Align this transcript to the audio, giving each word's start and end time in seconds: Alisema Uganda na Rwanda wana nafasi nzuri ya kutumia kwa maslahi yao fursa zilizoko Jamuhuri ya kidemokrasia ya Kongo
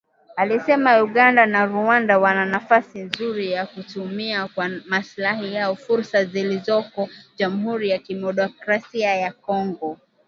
Alisema 0.37 1.01
Uganda 1.03 1.45
na 1.45 1.65
Rwanda 1.65 2.17
wana 2.19 2.45
nafasi 2.45 2.99
nzuri 2.99 3.51
ya 3.51 3.65
kutumia 3.65 4.47
kwa 4.47 4.69
maslahi 4.69 5.53
yao 5.53 5.75
fursa 5.75 6.25
zilizoko 6.25 7.09
Jamuhuri 7.37 7.89
ya 7.89 7.97
kidemokrasia 7.99 9.15
ya 9.15 9.31
Kongo 9.33 9.97